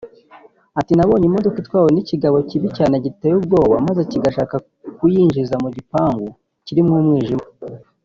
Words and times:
Ati 0.79 0.93
“Nabonye 0.95 1.25
imodoka 1.27 1.57
itwawe 1.63 1.89
n’ikigabo 1.91 2.37
kibi 2.49 2.67
cyane 2.77 2.95
giteye 3.05 3.35
ubwoba 3.37 3.73
maze 3.87 4.01
kigashaka 4.11 4.55
kuyinjiza 4.97 5.55
mu 5.63 5.69
gipangu 5.77 6.27
kirimo 6.65 6.93
umwijima 7.01 7.45